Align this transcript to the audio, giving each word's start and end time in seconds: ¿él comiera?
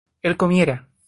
¿él 0.23 0.35
comiera? 0.37 0.87